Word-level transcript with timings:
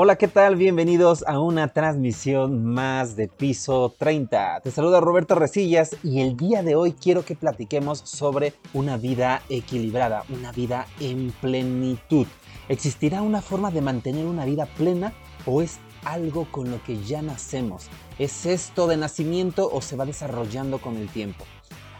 Hola, 0.00 0.14
¿qué 0.14 0.28
tal? 0.28 0.54
Bienvenidos 0.54 1.24
a 1.26 1.40
una 1.40 1.72
transmisión 1.72 2.64
más 2.64 3.16
de 3.16 3.26
Piso 3.26 3.92
30. 3.98 4.60
Te 4.60 4.70
saluda 4.70 5.00
Roberto 5.00 5.34
Resillas 5.34 5.96
y 6.04 6.20
el 6.20 6.36
día 6.36 6.62
de 6.62 6.76
hoy 6.76 6.92
quiero 6.92 7.24
que 7.24 7.34
platiquemos 7.34 7.98
sobre 8.04 8.54
una 8.74 8.96
vida 8.96 9.42
equilibrada, 9.48 10.22
una 10.28 10.52
vida 10.52 10.86
en 11.00 11.32
plenitud. 11.40 12.28
¿Existirá 12.68 13.22
una 13.22 13.42
forma 13.42 13.72
de 13.72 13.80
mantener 13.80 14.26
una 14.26 14.44
vida 14.44 14.66
plena 14.66 15.14
o 15.46 15.62
es 15.62 15.80
algo 16.04 16.46
con 16.52 16.70
lo 16.70 16.80
que 16.84 17.02
ya 17.02 17.20
nacemos? 17.20 17.88
¿Es 18.20 18.46
esto 18.46 18.86
de 18.86 18.98
nacimiento 18.98 19.68
o 19.68 19.82
se 19.82 19.96
va 19.96 20.06
desarrollando 20.06 20.78
con 20.78 20.96
el 20.96 21.08
tiempo? 21.08 21.44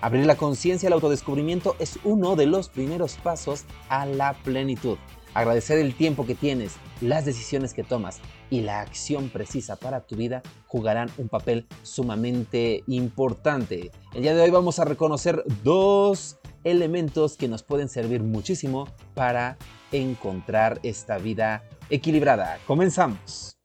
Abrir 0.01 0.25
la 0.25 0.37
conciencia 0.37 0.87
al 0.87 0.93
autodescubrimiento 0.93 1.75
es 1.81 1.99
uno 2.05 2.37
de 2.37 2.47
los 2.47 2.69
primeros 2.69 3.17
pasos 3.17 3.65
a 3.89 4.07
la 4.07 4.35
plenitud. 4.45 4.99
Agradecer 5.35 5.79
el 5.79 5.95
tiempo 5.95 6.27
que 6.27 6.35
tienes, 6.35 6.77
las 7.01 7.25
decisiones 7.25 7.75
que 7.75 7.85
tomas 7.85 8.21
y 8.51 8.63
la 8.63 8.81
acción 8.81 9.29
precisa 9.29 9.77
para 9.77 10.01
tu 10.01 10.17
vida 10.17 10.43
jugarán 10.67 11.11
un 11.19 11.29
papel 11.29 11.67
sumamente 11.83 12.83
importante. 12.87 13.91
El 14.15 14.23
día 14.23 14.35
de 14.35 14.43
hoy 14.43 14.51
vamos 14.51 14.79
a 14.79 14.85
reconocer 14.85 15.45
dos 15.63 16.39
elementos 16.65 17.37
que 17.37 17.49
nos 17.49 17.63
pueden 17.63 17.89
servir 17.89 18.23
muchísimo 18.23 18.89
para 19.15 19.59
encontrar 19.93 20.81
esta 20.83 21.19
vida 21.19 21.63
equilibrada. 21.91 22.59
Comenzamos. 22.67 23.57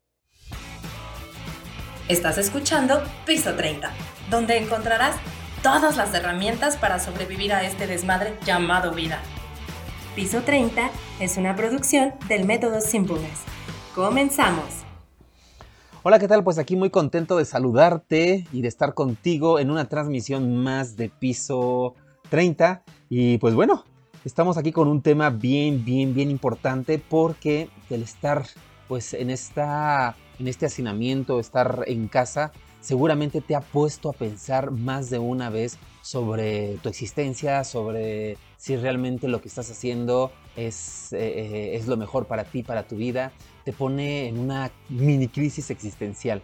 Estás 2.10 2.38
escuchando 2.38 3.02
Piso 3.26 3.56
30, 3.56 3.90
donde 4.30 4.58
encontrarás 4.58 5.16
todas 5.62 5.96
las 5.96 6.14
herramientas 6.14 6.76
para 6.76 7.00
sobrevivir 7.00 7.54
a 7.54 7.64
este 7.64 7.88
desmadre 7.88 8.38
llamado 8.46 8.92
vida. 8.92 9.22
Piso 10.16 10.42
30 10.42 10.92
es 11.24 11.38
una 11.38 11.56
producción 11.56 12.14
del 12.28 12.44
método 12.44 12.82
Simpleness. 12.82 13.44
Comenzamos. 13.96 14.66
Hola, 16.04 16.20
¿qué 16.20 16.28
tal? 16.28 16.44
Pues 16.44 16.58
aquí 16.58 16.76
muy 16.76 16.90
contento 16.90 17.38
de 17.38 17.46
saludarte 17.46 18.46
y 18.52 18.62
de 18.62 18.68
estar 18.68 18.94
contigo 18.94 19.58
en 19.58 19.72
una 19.72 19.88
transmisión 19.88 20.58
más 20.58 20.98
de 20.98 21.08
Piso 21.08 21.96
30. 22.30 22.84
Y 23.08 23.38
pues 23.38 23.54
bueno, 23.56 23.86
estamos 24.26 24.58
aquí 24.58 24.74
con 24.74 24.90
un 24.90 25.02
tema 25.02 25.30
bien, 25.30 25.86
bien, 25.86 26.14
bien 26.14 26.30
importante 26.30 27.00
porque 27.00 27.70
el 27.90 28.04
estar 28.04 28.46
pues 28.90 29.14
en, 29.14 29.30
esta, 29.30 30.18
en 30.40 30.50
este 30.50 30.66
hacinamiento, 30.66 31.40
estar 31.40 31.86
en 31.88 32.10
casa, 32.10 32.52
seguramente 32.82 33.40
te 33.40 33.56
ha 33.56 33.62
puesto 33.62 34.10
a 34.10 34.14
pensar 34.14 34.72
más 34.72 35.10
de 35.10 35.20
una 35.20 35.50
vez 35.50 35.78
sobre 36.02 36.80
tu 36.84 36.90
existencia, 36.90 37.64
sobre 37.64 38.38
si 38.58 38.76
realmente 38.76 39.30
lo 39.30 39.40
que 39.40 39.48
estás 39.48 39.72
haciendo 39.72 40.34
es, 40.56 41.14
eh, 41.14 41.76
es 41.76 41.88
lo 41.88 41.98
mejor 41.98 42.28
para 42.28 42.44
ti, 42.44 42.64
para 42.64 42.88
tu 42.88 42.96
vida, 42.96 43.32
te 43.64 43.74
pone 43.74 44.28
en 44.28 44.40
una 44.40 44.72
mini 44.90 45.28
crisis 45.28 45.70
existencial. 45.70 46.42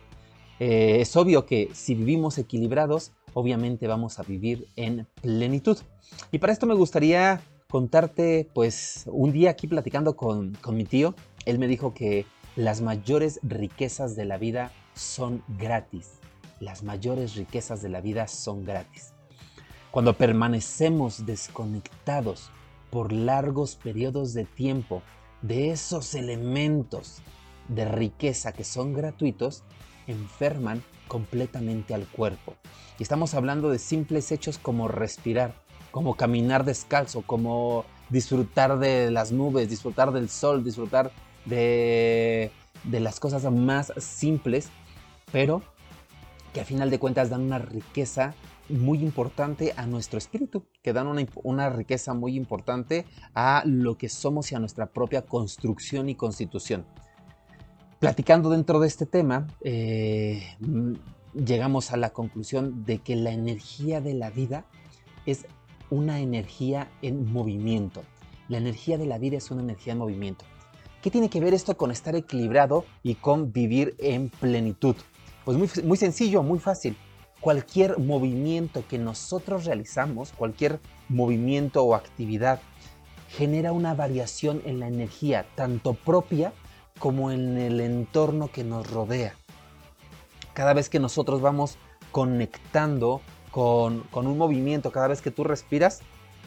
Eh, 0.60 0.98
es 1.00 1.16
obvio 1.16 1.46
que 1.46 1.70
si 1.74 1.96
vivimos 1.96 2.38
equilibrados, 2.38 3.12
obviamente 3.34 3.88
vamos 3.88 4.20
a 4.20 4.24
vivir 4.24 4.68
en 4.76 5.08
plenitud. 5.22 5.78
Y 6.32 6.40
para 6.40 6.54
esto 6.54 6.66
me 6.66 6.76
gustaría 6.76 7.42
contarte, 7.70 8.50
pues, 8.54 9.04
un 9.08 9.32
día 9.32 9.52
aquí 9.52 9.68
platicando 9.68 10.16
con, 10.16 10.56
con 10.62 10.76
mi 10.76 10.84
tío, 10.84 11.16
él 11.46 11.60
me 11.60 11.68
dijo 11.68 11.94
que 11.94 12.26
las 12.56 12.82
mayores 12.82 13.40
riquezas 13.44 14.16
de 14.16 14.26
la 14.26 14.38
vida 14.38 14.72
son 14.96 15.44
gratis. 15.48 16.20
Las 16.60 16.84
mayores 16.84 17.36
riquezas 17.36 17.82
de 17.82 17.90
la 17.90 18.02
vida 18.02 18.28
son 18.28 18.66
gratis. 18.66 19.14
Cuando 19.92 20.18
permanecemos 20.18 21.26
desconectados 21.26 22.52
por 22.90 23.12
largos 23.12 23.76
periodos 23.76 24.34
de 24.34 24.45
tiempo 24.45 25.02
de 25.42 25.72
esos 25.72 26.16
elementos 26.16 27.22
de 27.68 27.86
riqueza 27.86 28.52
que 28.52 28.64
son 28.64 28.94
gratuitos, 28.94 29.64
enferman 30.08 30.84
completamente 31.08 31.94
al 31.94 32.08
cuerpo. 32.08 32.56
Y 32.98 33.04
estamos 33.04 33.34
hablando 33.34 33.70
de 33.70 33.80
simples 33.80 34.32
hechos 34.32 34.58
como 34.58 34.88
respirar, 34.88 35.54
como 35.92 36.16
caminar 36.16 36.66
descalzo, 36.66 37.22
como 37.22 37.86
disfrutar 38.10 38.80
de 38.80 39.11
las 39.11 39.32
nubes, 39.32 39.70
disfrutar 39.70 40.11
del 40.11 40.30
sol, 40.30 40.64
disfrutar 40.64 41.11
de, 41.45 42.52
las 42.92 43.20
cosas 43.20 43.44
más 43.52 43.94
simples, 43.98 44.70
pero 45.32 45.61
que 46.54 46.61
a 46.61 46.66
final 46.66 46.89
de 46.89 47.00
cuentas 47.00 47.30
dan 47.30 47.42
una 47.42 47.60
riqueza 47.60 48.33
muy 48.70 49.00
importante 49.00 49.74
a 49.76 49.86
nuestro 49.86 50.18
espíritu, 50.18 50.66
que 50.82 50.94
dan 50.94 51.08
una, 51.44 51.70
riqueza 51.70 52.14
muy 52.14 52.36
importante 52.36 53.06
a 53.34 53.64
lo 53.66 53.98
que 53.98 54.10
somos 54.10 54.52
y 54.52 54.56
a 54.56 54.60
nuestra 54.60 54.88
propia 54.88 55.24
construcción 55.24 56.10
y 56.10 56.16
constitución. 56.16 56.86
Platicando 58.00 58.50
dentro 58.50 58.80
de 58.80 58.88
este 58.88 59.06
tema, 59.06 59.48
eh, 59.62 60.56
mm, 60.60 60.94
llegamos 61.46 61.92
a 61.92 61.98
la 61.98 62.12
conclusión 62.12 62.86
de 62.86 63.00
que 63.00 63.16
la 63.16 63.32
energía 63.32 64.02
de 64.02 64.14
la 64.14 64.30
vida 64.30 64.66
es 65.26 65.46
una 65.90 66.20
energía 66.20 66.90
en 67.02 67.32
movimiento. 67.32 68.04
La 68.48 68.58
energía 68.58 68.98
de 68.98 69.06
la 69.06 69.18
vida 69.18 69.38
es 69.38 69.52
una 69.52 69.62
energía 69.62 69.94
en 69.94 70.00
movimiento. 70.00 70.46
¿Qué 71.02 71.12
tiene 71.12 71.30
que 71.30 71.40
ver 71.40 71.54
esto 71.54 71.78
con 71.78 71.92
estar 71.92 72.16
equilibrado 72.16 72.86
y 73.04 73.16
con 73.16 73.52
vivir 73.52 73.96
en 74.00 74.30
plenitud? 74.30 74.96
Pues 75.46 75.58
muy, 75.58 75.70
muy 75.84 75.98
sencillo, 75.98 76.44
muy 76.44 76.60
fácil 76.60 76.96
cualquier 77.42 78.00
movimiento 78.00 78.83
que 78.88 78.98
nosotros 78.98 79.66
realizamos, 79.66 80.33
cualquier 80.33 80.80
movimiento 81.08 81.83
o 81.83 81.95
actividad, 81.95 82.61
genera 83.30 83.72
una 83.72 83.94
variación 83.94 84.61
en 84.66 84.80
la 84.80 84.88
energía, 84.88 85.45
tanto 85.55 85.94
propia 85.94 86.54
como 87.00 87.32
en 87.32 87.58
el 87.58 87.80
entorno 87.80 88.52
que 88.52 88.64
nos 88.64 88.89
rodea. 88.89 89.33
Cada 90.54 90.73
vez 90.73 90.89
que 90.89 91.00
nosotros 91.00 91.42
vamos 91.42 91.77
conectando 92.11 93.22
con, 93.52 94.04
un 94.14 94.38
movimiento, 94.38 94.92
cada 94.92 95.08
vez 95.08 95.21
que 95.21 95.32
tú 95.32 95.44
respiras, 95.44 96.02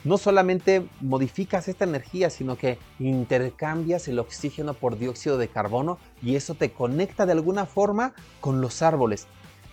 no 0.04 0.19
solamente 0.19 0.88
modificas 1.00 1.69
esta 1.69 1.84
energía, 1.84 2.28
sino 2.28 2.56
que 2.56 2.78
intercambias 2.98 4.09
el 4.09 4.19
oxígeno 4.19 4.74
por 4.74 4.98
dióxido 4.98 5.38
de 5.38 5.48
carbono 5.48 5.98
y 6.20 6.34
eso 6.34 6.54
te 6.54 6.72
conecta 6.72 7.24
de 7.24 7.32
alguna 7.32 7.66
forma 7.66 8.12
con 8.41 8.60
los 8.60 8.82
árboles. 8.82 9.28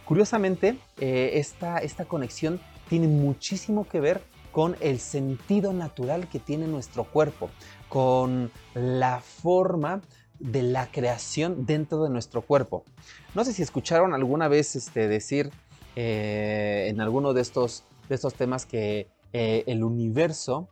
Curiosamente, 0.10 0.76
eh, 1.00 1.34
esta, 1.36 1.78
esta 1.78 2.06
conexión 2.06 2.60
tiene 2.90 3.08
muchísimo 3.08 3.88
que 3.88 4.00
ver 4.00 4.24
con 4.52 4.76
el 4.80 5.00
sentido 5.00 5.72
natural 5.72 6.28
que 6.28 6.40
tiene 6.40 6.66
nuestro 6.66 7.04
cuerpo, 7.04 7.52
con 7.90 8.50
la 8.74 9.20
forma 9.20 10.02
de 10.40 10.64
la 10.64 10.90
creación 10.90 11.68
dentro 11.68 12.04
de 12.04 12.10
nuestro 12.10 12.42
cuerpo. 12.42 12.84
No 13.36 13.46
sé 13.46 13.54
si 13.54 13.62
escucharon 13.62 14.16
alguna 14.16 14.48
vez 14.48 14.76
este, 14.76 15.08
decir 15.08 15.52
eh, 15.96 16.88
en 16.90 17.02
alguno 17.02 17.34
de 17.34 17.42
estos, 17.42 17.84
de 18.10 18.16
estos 18.16 18.34
temas 18.34 18.66
que 18.66 19.10
eh, 19.32 19.64
el 19.68 19.84
universo 19.84 20.70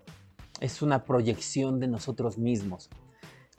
es 0.61 0.81
una 0.81 1.03
proyección 1.03 1.79
de 1.79 1.87
nosotros 1.87 2.39
mismos 2.39 2.89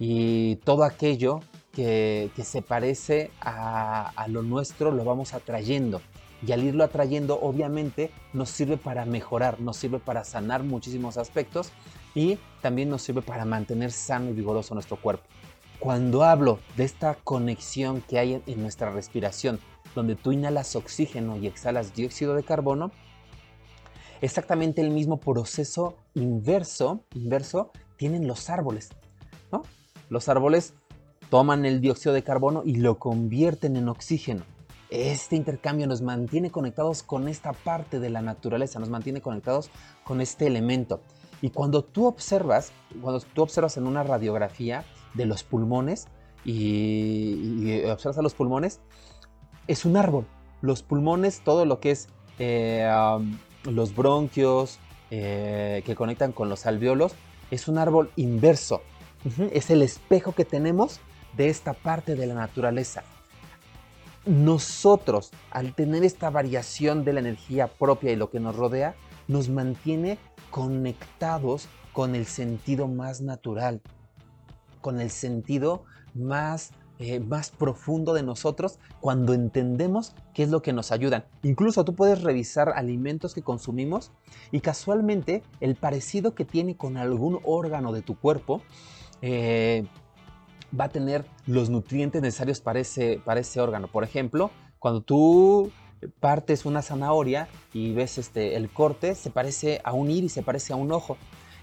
y 0.00 0.56
todo 0.56 0.82
aquello 0.82 1.38
que, 1.72 2.30
se 2.42 2.62
parece 2.62 3.30
a, 3.40 4.26
lo 4.28 4.42
nuestro 4.42 4.90
lo 4.90 5.04
vamos 5.04 5.34
atrayendo. 5.34 6.00
Y 6.46 6.52
al 6.52 6.62
irlo 6.62 6.84
atrayendo, 6.84 7.38
obviamente, 7.40 8.12
nos 8.32 8.50
sirve 8.50 8.76
para 8.76 9.04
mejorar, 9.04 9.60
nos 9.60 9.76
sirve 9.76 9.98
para 9.98 10.24
sanar 10.24 10.62
muchísimos 10.62 11.16
aspectos 11.16 11.72
y 12.14 12.38
también 12.62 12.88
nos 12.90 13.02
sirve 13.02 13.22
para 13.22 13.44
mantener 13.44 13.90
sano 13.90 14.30
y 14.30 14.34
vigoroso 14.34 14.74
nuestro 14.74 14.96
cuerpo. 15.00 15.24
Cuando 15.80 16.24
hablo 16.24 16.58
de 16.76 16.84
esta 16.84 17.14
conexión 17.14 18.02
que 18.02 18.18
hay 18.18 18.42
en, 18.46 18.62
nuestra 18.62 18.90
respiración, 18.90 19.60
donde 19.94 20.16
tú 20.16 20.32
inhalas 20.32 20.76
oxígeno 20.76 21.36
y 21.36 21.46
exhalas 21.46 21.94
dióxido 21.94 22.34
de 22.34 22.44
carbono, 22.44 22.92
exactamente 24.20 24.80
el 24.80 24.90
mismo 24.90 25.18
proceso 25.18 25.96
inverso, 26.14 27.04
inverso 27.14 27.72
tienen 27.96 28.26
los 28.26 28.50
árboles. 28.50 28.90
¿no? 29.52 29.62
Los 30.08 30.28
árboles 30.28 30.74
toman 31.30 31.64
el 31.64 31.80
dióxido 31.80 32.12
de 32.14 32.22
carbono 32.22 32.62
y 32.64 32.76
lo 32.76 32.98
convierten 32.98 33.76
en 33.76 33.88
oxígeno. 33.88 34.44
Este 34.90 35.36
intercambio 35.36 35.86
nos 35.86 36.00
mantiene 36.00 36.50
conectados 36.50 37.02
con 37.02 37.28
esta 37.28 37.52
parte 37.52 38.00
de 38.00 38.08
la 38.08 38.22
naturaleza, 38.22 38.78
nos 38.78 38.88
mantiene 38.88 39.20
conectados 39.20 39.70
con 40.04 40.20
este 40.20 40.46
elemento. 40.46 41.02
Y 41.42 41.50
cuando 41.50 41.84
tú 41.84 42.06
observas, 42.06 42.72
cuando 43.02 43.20
tú 43.20 43.42
observas 43.42 43.76
en 43.76 43.86
una 43.86 44.02
radiografía 44.02 44.84
de 45.14 45.26
los 45.26 45.44
pulmones 45.44 46.08
y, 46.44 47.82
observas 47.84 48.18
a 48.18 48.22
los 48.22 48.34
pulmones, 48.34 48.80
es 49.66 49.84
un 49.84 49.96
árbol. 49.96 50.26
Los 50.62 50.82
pulmones, 50.82 51.42
todo 51.44 51.66
lo 51.66 51.80
que 51.80 51.90
es 51.90 52.08
eh, 52.38 52.90
los 53.64 53.94
bronquios 53.94 54.78
eh, 55.10 55.82
que 55.84 55.94
conectan 55.94 56.32
con 56.32 56.48
los 56.48 56.64
alveolos, 56.64 57.14
es 57.50 57.68
un 57.68 57.76
árbol 57.76 58.10
inverso. 58.16 58.80
Es 59.52 59.68
el 59.70 59.82
espejo 59.82 60.32
que 60.32 60.44
tenemos 60.44 61.00
de 61.38 61.48
esta 61.48 61.72
parte 61.72 62.14
de 62.16 62.26
la 62.26 62.34
naturaleza. 62.34 63.02
Nosotros, 64.26 65.30
al 65.50 65.74
tener 65.74 66.04
esta 66.04 66.28
variación 66.28 67.04
de 67.04 67.14
la 67.14 67.20
energía 67.20 67.68
propia 67.68 68.12
y 68.12 68.16
lo 68.16 68.28
que 68.28 68.40
nos 68.40 68.54
rodea, 68.54 68.94
nos 69.26 69.48
mantiene 69.48 70.18
conectados 70.50 71.68
con 71.94 72.14
el 72.14 72.26
sentido 72.26 72.88
más 72.88 73.22
natural, 73.22 73.80
con 74.82 75.00
el 75.00 75.10
sentido 75.10 75.84
más 76.14 76.72
eh, 77.00 77.20
más 77.20 77.50
profundo 77.50 78.12
de 78.12 78.24
nosotros 78.24 78.80
cuando 78.98 79.32
entendemos 79.32 80.16
qué 80.34 80.42
es 80.42 80.48
lo 80.48 80.62
que 80.62 80.72
nos 80.72 80.90
ayudan. 80.90 81.26
Incluso 81.44 81.84
tú 81.84 81.94
puedes 81.94 82.22
revisar 82.22 82.70
alimentos 82.70 83.34
que 83.34 83.42
consumimos 83.42 84.10
y 84.50 84.58
casualmente 84.58 85.44
el 85.60 85.76
parecido 85.76 86.34
que 86.34 86.44
tiene 86.44 86.76
con 86.76 86.96
algún 86.96 87.38
órgano 87.44 87.92
de 87.92 88.02
tu 88.02 88.18
cuerpo 88.18 88.62
eh, 89.22 89.86
va 90.78 90.84
a 90.84 90.88
tener 90.88 91.24
los 91.46 91.70
nutrientes 91.70 92.22
necesarios 92.22 92.60
para 92.60 92.80
ese, 92.80 93.20
para 93.24 93.40
ese 93.40 93.60
órgano. 93.60 93.88
Por 93.88 94.04
ejemplo, 94.04 94.50
cuando 94.78 95.00
tú 95.00 95.70
partes 96.20 96.64
una 96.64 96.82
zanahoria 96.82 97.48
y 97.72 97.92
ves 97.92 98.18
este, 98.18 98.56
el 98.56 98.70
corte, 98.70 99.14
se 99.14 99.30
parece 99.30 99.80
a 99.84 99.92
un 99.92 100.10
iris, 100.10 100.32
se 100.32 100.42
parece 100.42 100.72
a 100.72 100.76
un 100.76 100.92
ojo. 100.92 101.16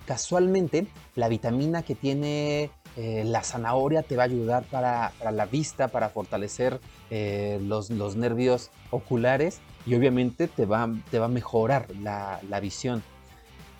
Casualmente, 0.06 0.88
la 1.16 1.30
vitamina 1.30 1.81
que 1.81 1.96
tiene 1.96 2.69
eh, 2.98 3.24
la 3.25 3.44
zanahoria 3.44 4.04
te 4.04 4.16
va 4.16 4.24
a 4.24 4.25
ayudar 4.25 4.63
para, 4.66 5.12
la 5.31 5.46
vista, 5.46 5.90
para 5.90 6.10
fortalecer 6.10 6.80
eh, 7.10 7.60
los, 7.62 7.90
nervios 8.16 8.72
oculares 8.92 9.60
y 9.86 9.96
obviamente 9.96 10.48
te 10.48 10.66
va, 10.66 10.90
te 11.12 11.19
va 11.19 11.25
a 11.25 11.30
mejorar 11.30 11.88
la, 12.01 12.40
visión. 12.62 13.04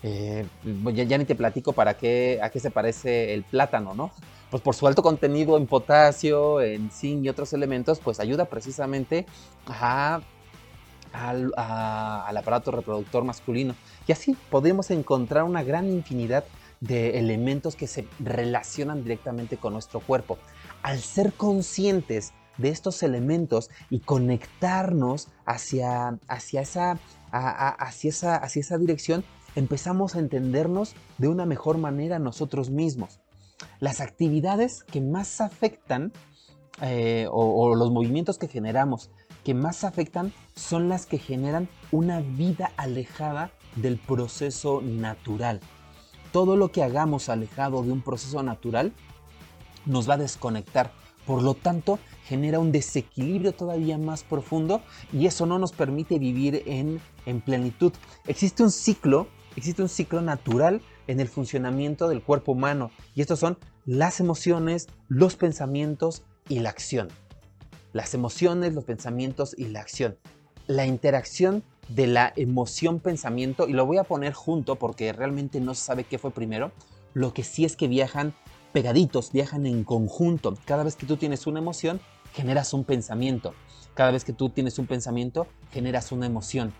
Eh, 0.02 0.44
ya, 0.92 1.18
ni 1.18 1.24
te 1.24 1.34
platico 1.34 1.72
para 1.72 1.96
qué, 1.96 2.40
a 2.42 2.50
qué 2.50 2.60
se 2.60 2.70
parece 2.70 3.32
el 3.32 3.44
plátano, 3.44 3.94
¿no? 3.94 4.10
Pues 4.50 4.62
por 4.62 4.74
su 4.74 4.86
alto 4.86 5.02
contenido 5.02 5.56
en 5.56 5.66
potasio, 5.66 6.60
en 6.60 6.90
zinc 6.90 7.24
y 7.24 7.28
otros 7.28 7.52
elementos, 7.52 7.98
pues 7.98 8.20
ayuda 8.20 8.44
precisamente 8.44 9.26
al, 11.12 11.52
al 11.56 12.36
aparato 12.36 12.70
reproductor 12.70 13.24
masculino. 13.24 13.74
Y 14.06 14.12
así 14.12 14.36
podemos 14.50 14.90
encontrar 14.90 15.44
una 15.44 15.64
gran 15.64 15.90
infinidad 15.90 16.44
de 16.80 17.18
elementos 17.18 17.74
que 17.74 17.86
se 17.86 18.06
relacionan 18.18 19.02
directamente 19.02 19.56
con 19.56 19.72
nuestro 19.72 20.00
cuerpo. 20.00 20.38
Al 20.82 21.00
ser 21.00 21.32
conscientes 21.32 22.32
de 22.58 22.68
estos 22.68 23.02
elementos 23.02 23.70
y 23.90 24.00
conectarnos 24.00 25.28
hacia, 25.44 26.18
hacia, 26.28 26.60
esa, 26.62 26.98
hacia, 27.30 28.10
esa, 28.10 28.36
hacia 28.36 28.60
esa 28.60 28.78
dirección, 28.78 29.24
empezamos 29.54 30.14
a 30.14 30.20
entendernos 30.20 30.94
de 31.18 31.28
una 31.28 31.46
mejor 31.46 31.78
manera 31.78 32.18
nosotros 32.18 32.70
mismos. 32.70 33.20
Las 33.80 34.00
actividades 34.00 34.84
que 34.84 35.00
más 35.00 35.40
afectan 35.40 36.12
eh, 36.82 37.26
o 37.30 37.74
los 37.74 37.90
movimientos 37.90 38.38
que 38.38 38.48
generamos 38.48 39.10
que 39.44 39.54
más 39.54 39.84
afectan 39.84 40.32
son 40.56 40.88
las 40.88 41.06
que 41.06 41.18
generan 41.18 41.68
una 41.92 42.20
vida 42.20 42.72
alejada 42.76 43.52
del 43.76 43.96
proceso 43.96 44.82
natural 44.82 45.60
todo 46.36 46.54
lo 46.56 46.70
que 46.70 46.82
hagamos 46.82 47.30
alejado 47.30 47.82
de 47.82 47.90
un 47.92 48.02
proceso 48.02 48.42
natural 48.42 48.92
nos 49.86 50.06
va 50.06 50.14
a 50.14 50.18
desconectar. 50.18 50.92
Por 51.24 51.42
lo 51.42 51.54
tanto, 51.54 51.98
genera 52.26 52.58
un 52.58 52.72
desequilibrio 52.72 53.54
todavía 53.54 53.96
más 53.96 54.22
profundo 54.22 54.82
y 55.14 55.24
eso 55.24 55.46
no 55.46 55.58
nos 55.58 55.72
permite 55.72 56.18
vivir 56.18 56.62
en, 56.66 57.00
en 57.24 57.40
plenitud. 57.40 57.92
Existe 58.26 58.62
un 58.62 58.70
ciclo, 58.70 59.28
existe 59.56 59.80
un 59.80 59.88
ciclo 59.88 60.20
natural 60.20 60.82
en 61.06 61.20
el 61.20 61.28
funcionamiento 61.28 62.08
del 62.08 62.22
cuerpo 62.22 62.52
humano 62.52 62.90
y 63.14 63.20
estos 63.20 63.38
son 63.38 63.58
las 63.84 64.20
emociones, 64.20 64.88
los 65.08 65.36
pensamientos 65.36 66.22
y 66.48 66.58
la 66.60 66.70
acción. 66.70 67.08
Las 67.92 68.14
emociones, 68.14 68.74
los 68.74 68.84
pensamientos 68.84 69.54
y 69.56 69.66
la 69.66 69.80
acción. 69.80 70.18
La 70.66 70.86
interacción 70.86 71.62
de 71.88 72.06
la 72.08 72.32
emoción-pensamiento, 72.36 73.68
y 73.68 73.72
lo 73.72 73.86
voy 73.86 73.98
a 73.98 74.04
poner 74.04 74.32
junto 74.32 74.76
porque 74.76 75.12
realmente 75.12 75.60
no 75.60 75.74
se 75.74 75.84
sabe 75.84 76.04
qué 76.04 76.18
fue 76.18 76.32
primero, 76.32 76.72
lo 77.14 77.32
que 77.32 77.44
sí 77.44 77.64
es 77.64 77.76
que 77.76 77.88
viajan 77.88 78.34
pegaditos, 78.72 79.32
viajan 79.32 79.66
en 79.66 79.84
conjunto. 79.84 80.54
Cada 80.64 80.84
vez 80.84 80.96
que 80.96 81.06
tú 81.06 81.16
tienes 81.16 81.46
una 81.46 81.60
emoción, 81.60 82.00
generas 82.32 82.74
un 82.74 82.84
pensamiento. 82.84 83.54
Cada 83.94 84.10
vez 84.10 84.24
que 84.24 84.34
tú 84.34 84.50
tienes 84.50 84.78
un 84.78 84.86
pensamiento, 84.86 85.46
generas 85.70 86.12
una 86.12 86.26
emoción. 86.26 86.74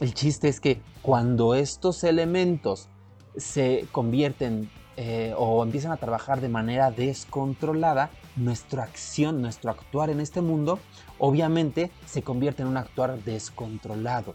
El 0.00 0.12
chiste 0.12 0.48
es 0.48 0.60
que 0.60 0.82
cuando 1.00 1.54
estos 1.54 2.04
elementos 2.04 2.88
se 3.38 3.86
convierten 3.92 4.70
eh, 4.96 5.32
o 5.36 5.62
empiezan 5.62 5.92
a 5.92 5.96
trabajar 5.96 6.40
de 6.40 6.48
manera 6.48 6.90
descontrolada, 6.90 8.10
nuestra 8.36 8.82
acción, 8.82 9.40
nuestro 9.40 9.70
actuar 9.70 10.10
en 10.10 10.20
este 10.20 10.40
mundo, 10.40 10.78
obviamente 11.18 11.90
se 12.06 12.22
convierte 12.22 12.62
en 12.62 12.68
un 12.68 12.76
actuar 12.76 13.22
descontrolado. 13.22 14.34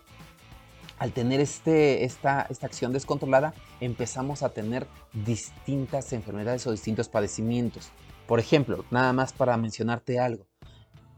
Al 1.00 1.12
tener 1.12 1.42
este, 1.42 2.06
esta, 2.06 2.48
esta 2.50 2.66
acción 2.66 2.94
descontrolada, 2.94 3.54
empezamos 3.82 4.42
a 4.42 4.50
tener 4.50 4.88
distintas 5.12 6.14
enfermedades 6.14 6.66
o 6.66 6.72
distintos 6.72 7.10
padecimientos. 7.10 7.90
Por 8.28 8.40
ejemplo, 8.40 8.86
nada 8.90 9.12
más 9.12 9.34
para 9.34 9.58
mencionarte 9.58 10.20
algo, 10.20 10.46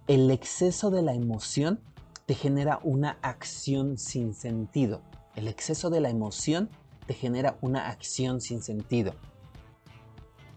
el 0.07 0.31
exceso 0.31 0.89
de 0.89 1.03
la 1.03 1.13
emoción 1.13 1.79
te 2.25 2.33
genera 2.33 2.79
una 2.83 3.19
acción 3.21 3.97
sin 3.97 4.33
sentido. 4.33 5.01
El 5.35 5.47
exceso 5.47 5.89
de 5.89 5.99
la 5.99 6.09
emoción 6.09 6.69
te 7.05 7.13
genera 7.13 7.57
una 7.61 7.89
acción 7.89 8.41
sin 8.41 8.61
sentido. 8.61 9.13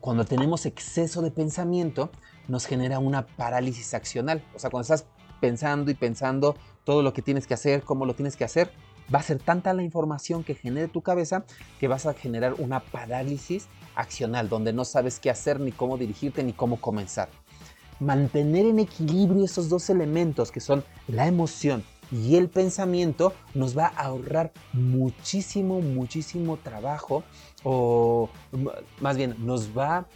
Cuando 0.00 0.24
tenemos 0.24 0.64
exceso 0.66 1.22
de 1.22 1.30
pensamiento, 1.30 2.10
nos 2.46 2.66
genera 2.66 2.98
una 2.98 3.26
parálisis 3.26 3.94
accional. 3.94 4.42
O 4.54 4.58
sea, 4.58 4.70
cuando 4.70 4.82
estás 4.82 5.06
pensando 5.40 5.90
y 5.90 5.94
pensando 5.94 6.56
todo 6.84 7.02
lo 7.02 7.12
que 7.12 7.22
tienes 7.22 7.46
que 7.46 7.54
hacer, 7.54 7.82
cómo 7.82 8.06
lo 8.06 8.14
tienes 8.14 8.36
que 8.36 8.44
hacer, 8.44 8.70
va 9.12 9.20
a 9.20 9.22
ser 9.22 9.38
tanta 9.38 9.72
la 9.72 9.82
información 9.82 10.44
que 10.44 10.54
genere 10.54 10.88
tu 10.88 11.02
cabeza 11.02 11.44
que 11.80 11.88
vas 11.88 12.06
a 12.06 12.14
generar 12.14 12.54
una 12.54 12.80
parálisis 12.80 13.68
accional, 13.94 14.48
donde 14.48 14.72
no 14.72 14.84
sabes 14.84 15.18
qué 15.18 15.30
hacer, 15.30 15.60
ni 15.60 15.72
cómo 15.72 15.98
dirigirte, 15.98 16.42
ni 16.42 16.52
cómo 16.52 16.80
comenzar. 16.80 17.28
Mantener 18.00 18.66
en 18.66 18.78
equilibrio 18.78 19.44
esos 19.44 19.68
dos 19.68 19.90
elementos 19.90 20.52
que 20.52 20.60
son 20.60 20.84
la 21.08 21.26
emoción 21.26 21.82
y 22.10 22.36
el 22.36 22.48
pensamiento 22.48 23.34
nos 23.54 23.76
va 23.76 23.86
a 23.96 24.04
ahorrar 24.04 24.52
muchísimo, 24.72 25.80
muchísimo 25.80 26.56
trabajo 26.56 27.24
o 27.64 28.28
más 29.00 29.16
bien 29.16 29.34
nos 29.38 29.76
va 29.76 30.06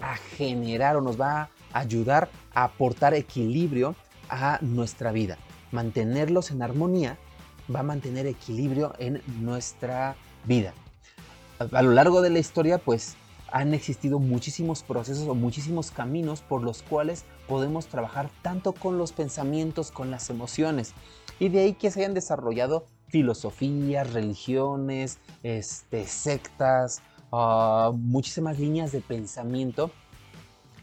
a 0.00 0.16
generar 0.36 0.96
o 0.96 1.00
nos 1.00 1.20
va 1.20 1.42
a 1.72 1.78
ayudar 1.78 2.28
a 2.54 2.64
aportar 2.64 3.14
equilibrio 3.14 3.94
a 4.28 4.58
nuestra 4.60 5.12
vida. 5.12 5.38
Mantenerlos 5.70 6.50
en 6.50 6.62
armonía 6.62 7.18
va 7.74 7.80
a 7.80 7.84
mantener 7.84 8.26
equilibrio 8.26 8.92
en 8.98 9.22
nuestra 9.40 10.16
vida. 10.44 10.74
A 11.58 11.82
lo 11.82 11.92
largo 11.92 12.22
de 12.22 12.30
la 12.30 12.38
historia, 12.38 12.78
pues 12.78 13.16
han 13.52 13.74
existido 13.74 14.18
muchísimos 14.18 14.82
procesos 14.82 15.28
o 15.28 15.34
muchísimos 15.34 15.90
caminos 15.90 16.40
por 16.40 16.62
los 16.62 16.82
cuales 16.82 17.24
podemos 17.46 17.86
trabajar 17.86 18.30
tanto 18.40 18.72
con 18.72 18.98
los 18.98 19.12
pensamientos, 19.12 19.90
con 19.90 20.10
las 20.10 20.30
emociones. 20.30 20.94
Y 21.38 21.50
de 21.50 21.60
ahí 21.60 21.74
que 21.74 21.90
se 21.90 22.00
hayan 22.00 22.14
desarrollado 22.14 22.86
filosofías, 23.08 24.12
religiones, 24.12 25.18
este, 25.42 26.06
sectas, 26.06 27.02
ah, 27.30 27.92
muchísimas 27.94 28.58
líneas 28.58 28.90
de 28.90 29.02
pensamiento 29.02 29.90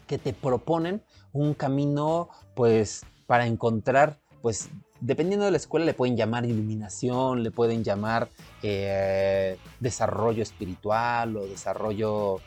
que 0.06 0.18
te 0.18 0.32
proponen 0.32 1.02
un 1.32 1.54
camino 1.54 2.28
pues 2.54 3.04
para 3.26 3.46
encontrar 3.46 4.18
pues 4.42 4.70
dependiendo 5.00 5.44
de 5.44 5.50
la 5.50 5.56
escuela 5.56 5.86
le 5.86 5.94
pueden 5.94 6.16
llamar 6.16 6.44
iluminación, 6.44 7.42
le 7.42 7.50
pueden 7.50 7.84
llamar 7.84 8.28
eh, 8.62 9.56
desarrollo 9.80 10.42
espiritual 10.42 11.36
o 11.36 11.46
desarrollo 11.46 12.40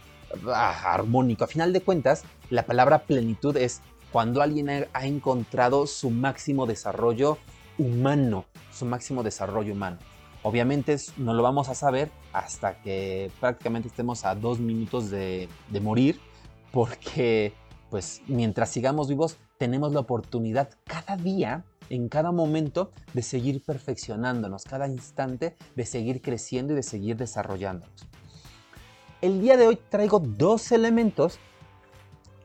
armónico. 0.53 1.43
A 1.43 1.47
final 1.47 1.73
de 1.73 1.81
cuentas, 1.81 2.23
la 2.49 2.65
palabra 2.65 3.03
plenitud 3.03 3.55
es 3.57 3.81
cuando 4.11 4.41
alguien 4.41 4.69
ha 4.69 5.05
encontrado 5.05 5.87
su 5.87 6.09
máximo 6.09 6.65
desarrollo 6.65 7.37
humano, 7.77 8.45
su 8.71 8.85
máximo 8.85 9.23
desarrollo 9.23 9.73
humano. 9.73 9.97
Obviamente 10.43 10.97
no 11.17 11.33
lo 11.33 11.41
vamos 11.41 11.69
a 11.69 11.75
saber 11.75 12.11
hasta 12.33 12.81
que 12.81 13.31
prácticamente 13.39 13.87
estemos 13.87 14.25
a 14.25 14.35
dos 14.35 14.59
minutos 14.59 15.09
de, 15.09 15.47
de 15.69 15.79
morir, 15.79 16.19
porque 16.71 17.53
pues 17.89 18.21
mientras 18.27 18.69
sigamos 18.69 19.07
vivos 19.07 19.37
tenemos 19.57 19.93
la 19.93 20.01
oportunidad 20.01 20.69
cada 20.83 21.15
día, 21.15 21.63
en 21.89 22.09
cada 22.09 22.31
momento, 22.31 22.91
de 23.13 23.21
seguir 23.21 23.63
perfeccionándonos, 23.63 24.63
cada 24.63 24.87
instante 24.87 25.55
de 25.75 25.85
seguir 25.85 26.21
creciendo 26.21 26.73
y 26.73 26.75
de 26.75 26.83
seguir 26.83 27.17
desarrollándonos. 27.17 28.07
El 29.23 29.39
día 29.39 29.55
de 29.55 29.67
hoy 29.67 29.77
traigo 29.77 30.19
dos 30.19 30.73
elementos, 30.73 31.39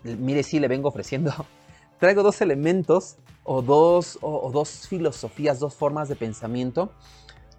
mire 0.05 0.45
si 0.45 0.61
le 0.61 0.69
vengo 0.69 0.91
ofreciendo, 0.91 1.33
traigo 1.99 2.23
dos 2.23 2.41
elementos 2.41 3.17
o 3.43 3.63
dos, 3.63 4.17
o, 4.21 4.49
dos 4.53 4.87
filosofías, 4.87 5.59
dos 5.59 5.75
formas 5.75 6.09
de 6.09 6.15
pensamiento 6.15 6.93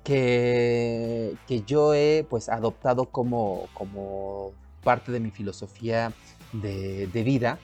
que, 0.06 1.36
que 1.50 1.64
yo 1.64 1.94
he 1.94 2.26
pues 2.30 2.48
adoptado 2.48 3.08
como, 3.08 3.68
como 3.74 4.54
parte 4.86 5.12
de 5.12 5.20
mi 5.20 5.32
filosofía 5.32 6.14
de, 6.54 7.08
de 7.08 7.24
vida, 7.24 7.60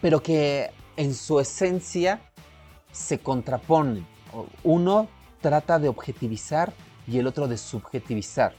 pero 0.00 0.24
que 0.24 0.72
en 0.96 1.14
su 1.14 1.38
esencia 1.38 2.20
se 2.90 3.20
contraponen. 3.20 4.04
Uno 4.64 5.06
trata 5.40 5.78
de 5.78 5.88
objetivizar 5.88 6.72
y 7.06 7.18
el 7.18 7.28
otro 7.28 7.46
de 7.46 7.56
subjetivizar. 7.56 8.54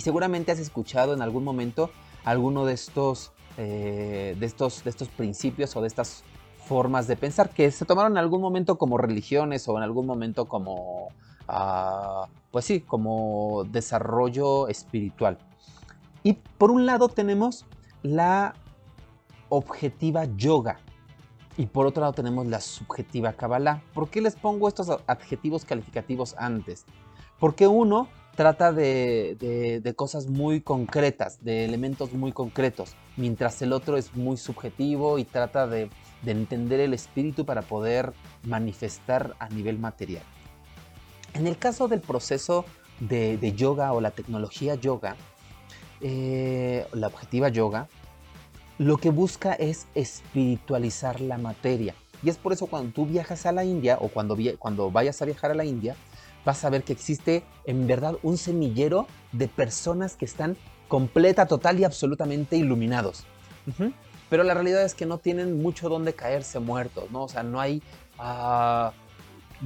Y 0.00 0.02
seguramente 0.02 0.50
has 0.50 0.58
escuchado 0.58 1.12
en 1.12 1.20
algún 1.20 1.44
momento 1.44 1.90
alguno 2.24 2.64
de 2.64 2.72
estos 2.72 3.32
eh, 3.58 4.34
de, 4.40 4.46
estos, 4.46 4.82
de 4.82 4.88
estos 4.88 5.08
principios 5.08 5.76
o 5.76 5.82
de 5.82 5.88
estas 5.88 6.24
formas 6.64 7.06
de 7.06 7.16
pensar 7.16 7.50
que 7.50 7.70
se 7.70 7.84
tomaron 7.84 8.12
en 8.12 8.16
algún 8.16 8.40
momento 8.40 8.78
como 8.78 8.96
religiones 8.96 9.68
o 9.68 9.76
en 9.76 9.82
algún 9.82 10.06
momento 10.06 10.46
como, 10.46 11.08
ah, 11.48 12.28
pues 12.50 12.64
sí, 12.64 12.80
como 12.80 13.64
desarrollo 13.68 14.68
espiritual. 14.68 15.36
Y 16.22 16.32
por 16.56 16.70
un 16.70 16.86
lado 16.86 17.10
tenemos 17.10 17.66
la 18.02 18.54
objetiva 19.50 20.24
yoga 20.34 20.78
y 21.58 21.66
por 21.66 21.86
otro 21.86 22.00
lado 22.00 22.14
tenemos 22.14 22.46
la 22.46 22.62
subjetiva 22.62 23.34
Kabbalah. 23.34 23.82
¿Por 23.92 24.08
qué 24.08 24.22
les 24.22 24.34
pongo 24.34 24.66
estos 24.66 24.88
adjetivos 25.06 25.66
calificativos 25.66 26.34
antes? 26.38 26.86
Porque 27.38 27.66
uno 27.66 28.08
trata 28.34 28.72
de, 28.72 29.94
cosas 29.96 30.26
muy 30.26 30.60
concretas, 30.60 31.44
de 31.44 31.64
elementos 31.64 32.12
muy 32.12 32.32
concretos, 32.32 32.94
mientras 33.16 33.60
el 33.62 33.72
otro 33.72 33.96
es 33.96 34.14
muy 34.14 34.36
subjetivo 34.36 35.18
y 35.18 35.24
trata 35.24 35.66
de, 35.66 35.90
entender 36.24 36.80
el 36.80 36.92
espíritu 36.92 37.46
para 37.46 37.62
poder 37.62 38.12
manifestar 38.44 39.34
a 39.38 39.48
nivel 39.48 39.78
material. 39.78 40.22
En 41.34 41.46
el 41.46 41.56
caso 41.58 41.88
del 41.88 42.00
proceso 42.00 42.64
de, 43.00 43.54
yoga 43.56 43.92
o 43.92 44.00
la 44.00 44.10
tecnología 44.10 44.74
yoga, 44.74 45.16
eh, 46.00 46.86
la 46.92 47.06
objetiva 47.08 47.48
yoga, 47.48 47.88
lo 48.78 48.96
que 48.96 49.10
busca 49.10 49.52
es 49.52 49.86
espiritualizar 49.94 51.20
la 51.20 51.36
materia. 51.36 51.94
Y 52.22 52.30
es 52.30 52.36
por 52.36 52.52
eso 52.52 52.66
cuando 52.66 52.92
tú 52.92 53.06
viajas 53.06 53.46
a 53.46 53.52
la 53.52 53.64
India 53.64 53.98
o 54.00 54.08
cuando, 54.08 54.36
cuando 54.58 54.90
vayas 54.90 55.20
a 55.20 55.24
viajar 55.24 55.50
a 55.50 55.54
la 55.54 55.64
India, 55.64 55.96
vas 56.44 56.64
a 56.64 56.70
ver 56.70 56.84
que 56.84 56.92
existe 56.92 57.44
en 57.64 57.86
verdad 57.86 58.16
un 58.22 58.36
semillero 58.36 59.06
de 59.32 59.48
personas 59.48 60.16
que 60.16 60.24
están 60.24 60.56
completa, 60.88 61.46
total 61.46 61.78
y 61.78 61.84
absolutamente 61.84 62.56
iluminados. 62.56 63.24
Pero 64.28 64.42
la 64.42 64.54
realidad 64.54 64.84
es 64.84 64.94
que 64.94 65.06
no 65.06 65.18
tienen 65.18 65.62
mucho 65.62 65.88
donde 65.88 66.14
caerse 66.14 66.58
muertos, 66.58 67.10
¿no? 67.10 67.24
O 67.24 67.28
sea, 67.28 67.42
no 67.42 67.60
hay... 67.60 67.82
Ah, 68.18 68.92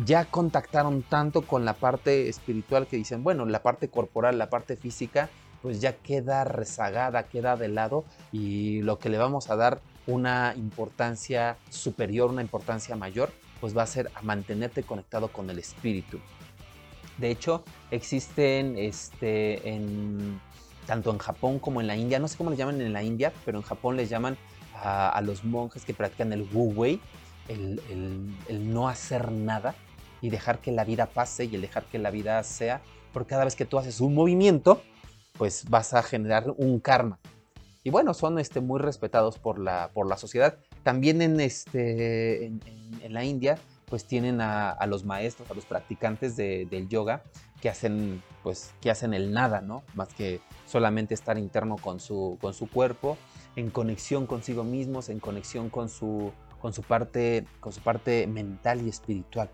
ya 0.05 0.25
contactaron 0.25 1.03
tanto 1.03 1.43
con 1.43 1.65
la 1.65 1.75
parte 1.75 2.29
espiritual 2.29 2.87
que 2.87 2.97
dicen, 2.97 3.23
bueno, 3.23 3.47
la 3.47 3.63
parte 3.63 3.89
corporal, 3.89 4.39
la 4.39 4.51
parte 4.51 4.77
física, 4.77 5.29
pues 5.63 5.81
ya 5.81 5.97
queda 5.97 6.45
rezagada, 6.45 7.25
queda 7.25 7.57
de 7.57 7.69
lado 7.69 8.05
y 8.33 8.83
lo 8.83 8.99
que 8.99 9.09
le 9.09 9.19
vamos 9.19 9.51
a 9.51 9.57
dar 9.57 9.81
una 10.07 10.55
importancia 10.57 11.57
superior, 11.71 12.31
una 12.31 12.43
importancia 12.43 12.97
mayor, 12.97 13.31
pues 13.61 13.77
va 13.77 13.83
a 13.83 13.87
ser 13.87 14.11
a 14.15 14.23
mantenerte 14.23 14.83
conectado 14.83 15.29
con 15.29 15.49
el 15.49 15.59
espíritu. 15.59 16.19
De 17.19 17.31
hecho, 17.31 17.65
existen 17.91 18.77
este, 18.77 19.81
tanto 20.87 21.11
en 21.11 21.19
Japón 21.19 21.59
como 21.59 21.81
en 21.81 21.87
la 21.87 21.97
India, 21.97 22.19
no 22.19 22.29
sé 22.29 22.37
cómo 22.37 22.51
le 22.51 22.57
llaman 22.57 22.81
en 22.81 22.93
la 22.93 23.03
India, 23.03 23.33
pero 23.45 23.59
en 23.59 23.65
Japón 23.65 23.97
les 23.97 24.09
llaman 24.09 24.37
a, 24.75 25.21
los 25.25 25.45
monjes 25.45 25.85
que 25.85 25.95
practican 25.95 26.33
el 26.33 26.43
Wu 26.53 26.73
Wei, 26.73 27.01
el, 27.49 27.81
el 28.49 28.73
no 28.73 28.89
hacer 28.89 29.31
nada 29.31 29.75
y 30.21 30.31
dejar 30.31 30.59
que 30.59 30.73
la 30.73 30.85
vida 30.85 31.07
pase 31.07 31.45
y 31.45 31.55
el 31.55 31.61
dejar 31.61 31.85
que 31.85 31.99
la 31.99 32.11
vida 32.11 32.43
sea, 32.43 32.81
porque 33.13 33.31
cada 33.31 33.45
vez 33.45 33.55
que 33.55 33.65
tú 33.65 33.79
haces 33.79 34.01
un 34.01 34.15
movimiento, 34.15 34.83
pues 35.39 35.65
vas 35.69 35.95
a 35.95 36.03
generar 36.03 36.53
un 36.57 36.81
karma. 36.81 37.19
Y 37.83 37.91
bueno, 37.91 38.15
son 38.15 38.39
este, 38.39 38.61
muy 38.61 38.81
respetados 38.81 39.39
por 39.39 39.59
la, 39.59 39.91
por 39.93 40.07
la 40.07 40.17
sociedad. 40.17 40.57
También 40.83 41.21
en, 41.21 41.39
este, 41.39 42.47
en, 42.47 42.61
la 43.11 43.25
India, 43.25 43.59
pues 43.87 44.07
tienen 44.07 44.41
a, 44.41 44.79
los 44.87 45.05
maestros, 45.05 45.51
a 45.51 45.55
los 45.55 45.67
practicantes 45.67 46.37
del 46.37 46.89
yoga, 46.89 47.23
que 47.61 47.69
hacen, 47.69 48.23
pues, 48.43 48.73
que 48.81 48.91
hacen 48.91 49.15
el 49.15 49.33
nada, 49.33 49.61
¿no? 49.61 49.83
Más 49.95 50.09
que 50.13 50.41
solamente 50.67 51.15
estar 51.15 51.39
interno 51.39 51.77
con 51.77 52.01
su, 52.01 52.39
con 52.41 52.55
su 52.55 52.69
cuerpo, 52.69 53.17
en 53.57 53.71
conexión 53.71 54.27
consigo 54.27 54.65
mismos, 54.65 55.09
en 55.09 55.21
conexión 55.21 55.71
con 55.71 55.89
su, 55.89 56.33
con 56.61 56.73
su, 56.73 56.83
parte, 56.83 57.47
con 57.61 57.73
su 57.73 57.81
parte 57.81 58.27
mental 58.27 58.83
y 58.83 58.89
espiritual. 58.89 59.51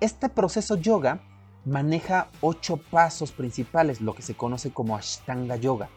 Este 0.00 0.28
proceso 0.28 0.76
yoga 0.76 1.20
maneja 1.64 2.28
ocho 2.40 2.76
pasos 2.76 3.32
principales, 3.32 4.00
lo 4.00 4.14
que 4.14 4.22
se 4.22 4.34
conoce 4.34 4.70
como 4.70 4.96
Ashtanga 4.96 5.56
Yoga, 5.56 5.88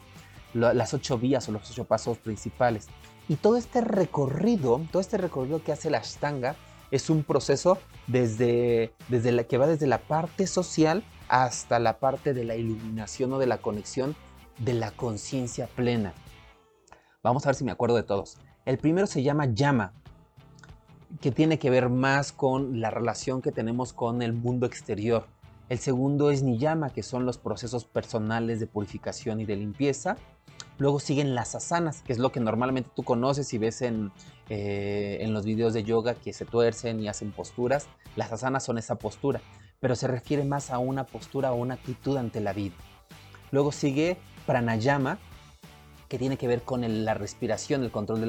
las 0.54 0.94
ocho 0.94 1.18
vías 1.18 1.48
o 1.50 1.52
los 1.52 1.70
ocho 1.70 1.86
pasos 1.86 2.18
principales. 2.18 2.88
Y 3.28 3.36
todo 3.36 3.58
este 3.58 3.82
recorrido, 3.82 4.82
todo 4.92 5.02
este 5.02 5.18
recorrido 5.18 5.62
que 5.62 5.74
hace 5.74 5.90
la 5.90 5.98
Ashtanga 5.98 6.56
es 6.91 7.10
un 7.10 7.24
proceso 7.24 7.77
desde, 8.08 8.94
desde 9.10 9.32
la, 9.32 9.44
que 9.44 9.58
va 9.58 9.67
desde 9.67 9.88
la 9.88 10.00
parte 10.00 10.48
social 10.48 11.03
hasta 11.27 11.79
la 11.79 12.00
parte 12.00 12.34
de 12.34 12.44
la 12.44 12.56
iluminación 12.56 13.34
o 13.34 13.39
de 13.39 13.48
la 13.48 13.58
conexión 13.58 14.15
de 14.60 14.74
la 14.74 14.91
conciencia 14.91 15.67
plena. 15.67 16.13
Vamos 17.24 17.46
a 17.46 17.50
ver 17.50 17.56
si 17.56 17.63
me 17.63 17.72
acuerdo 17.72 17.96
de 17.96 18.03
todos. 18.03 18.38
El 18.65 18.77
primero 18.77 19.08
se 19.08 19.24
llama 19.24 19.46
Yama, 19.53 19.94
que 21.22 21.32
tiene 21.32 21.60
que 21.60 21.70
ver 21.70 21.89
más 21.89 22.32
con 22.32 22.79
la 22.82 22.89
relación 22.89 23.41
que 23.41 23.51
tenemos 23.51 23.94
con 23.94 24.22
el 24.22 24.34
mundo 24.34 24.65
exterior 24.65 25.27
el 25.70 25.79
segundo 25.79 26.32
es 26.32 26.44
Niyama, 26.44 26.91
que 26.91 27.03
son 27.03 27.25
los 27.25 27.38
procesos 27.38 27.84
personales 27.84 28.62
de 28.62 28.67
purificación 28.67 29.41
y 29.41 29.46
de 29.46 29.58
limpieza. 29.58 30.15
Luego 30.80 31.00
siguen 31.00 31.36
las 31.36 31.56
asanas, 31.56 32.02
que 32.02 32.14
es 32.14 32.20
lo 32.20 32.32
que 32.32 32.40
normalmente 32.40 32.90
tú 32.96 33.04
conoces 33.04 33.54
y 33.54 33.58
ves 33.58 33.82
en, 33.82 34.12
eh, 34.50 35.18
en 35.22 35.34
los 35.34 35.46
videos 35.46 35.74
de 35.74 35.84
yoga 35.84 36.14
que 36.14 36.34
se 36.34 36.46
tuercen 36.46 37.00
y 37.00 37.08
hacen 37.08 37.32
posturas. 37.32 37.88
Las 38.16 38.32
asanas 38.32 38.64
son 38.64 38.78
esa 38.78 38.96
postura, 38.96 39.42
pero 39.80 39.96
se 39.96 40.08
refiere 40.08 40.44
más 40.44 40.70
a 40.70 40.80
una 40.80 41.06
postura 41.06 41.52
o 41.52 41.56
una 41.56 41.76
actitud 41.76 42.18
ante 42.18 42.42
la 42.42 42.54
vida. 42.54 42.76
Luego 43.52 43.72
sigue 43.72 44.18
pranayama, 44.46 45.20
que 46.08 46.18
tiene 46.18 46.38
que 46.38 46.48
ver 46.48 46.62
con 46.62 47.06
la 47.06 47.14
respiración, 47.14 47.84
el 47.84 47.92
control 47.92 48.22
de 48.22 48.26